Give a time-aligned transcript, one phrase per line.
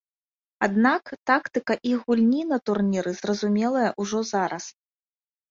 [0.67, 4.65] Аднак тактыка іх гульні на турніры зразумелая ўжо зараз.